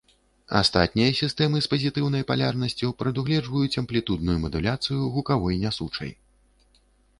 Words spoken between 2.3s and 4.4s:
палярнасцю прадугледжваюць амплітудную